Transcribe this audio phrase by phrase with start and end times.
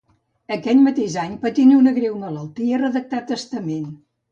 [0.53, 3.89] Aquell mateix any, patint una greu malaltia, redactà testament.